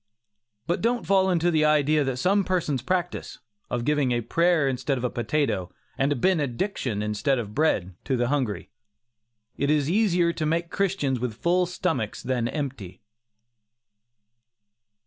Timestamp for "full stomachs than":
11.37-12.47